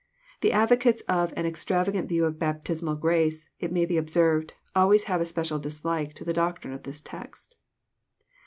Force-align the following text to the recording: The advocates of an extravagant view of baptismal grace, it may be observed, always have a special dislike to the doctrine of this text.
The 0.39 0.51
advocates 0.51 1.01
of 1.01 1.31
an 1.37 1.45
extravagant 1.45 2.09
view 2.09 2.25
of 2.25 2.39
baptismal 2.39 2.95
grace, 2.95 3.51
it 3.59 3.71
may 3.71 3.85
be 3.85 3.97
observed, 3.97 4.55
always 4.75 5.03
have 5.03 5.21
a 5.21 5.25
special 5.27 5.59
dislike 5.59 6.15
to 6.15 6.25
the 6.25 6.33
doctrine 6.33 6.73
of 6.73 6.81
this 6.81 7.01
text. 7.01 7.55